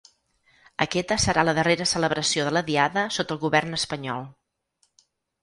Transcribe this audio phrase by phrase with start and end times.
[0.85, 4.27] Aquesta serà la darrera celebració de la Diada sota el govern espanyol.